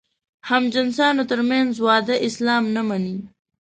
[0.49, 3.17] همجنسانو تر منځ واده اسلام نه مني.